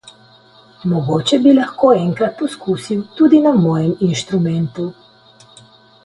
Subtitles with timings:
[0.91, 4.87] Mogoče bi lahko enkrat poskusil tudi na mojem inštrumentu.